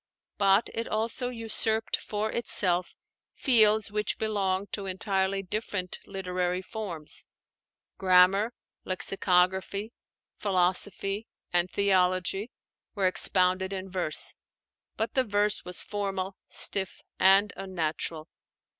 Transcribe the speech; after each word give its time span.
But 0.39 0.67
it 0.73 0.87
also 0.87 1.29
usurped 1.29 1.95
for 1.97 2.31
itself 2.31 2.95
fields 3.35 3.91
which 3.91 4.17
belong 4.17 4.65
to 4.71 4.87
entirely 4.87 5.43
different 5.43 5.99
literary 6.07 6.63
forms. 6.63 7.23
Grammar, 7.99 8.51
lexicography, 8.83 9.93
philosophy, 10.39 11.27
and 11.53 11.69
theology 11.69 12.49
were 12.95 13.05
expounded 13.05 13.71
in 13.71 13.91
verse; 13.91 14.33
but 14.97 15.13
the 15.13 15.23
verse 15.23 15.63
was 15.65 15.83
formal, 15.83 16.35
stiff, 16.47 17.01
and 17.19 17.53
unnatural. 17.55 18.27